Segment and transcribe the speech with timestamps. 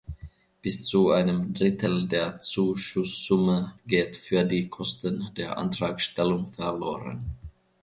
[0.63, 7.25] Bis zu einem Drittel der Zuschusssumme geht für die Kosten der Antragstellung verloren.